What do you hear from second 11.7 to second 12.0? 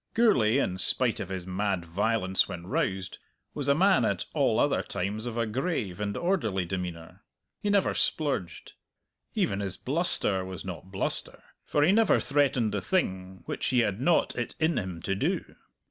he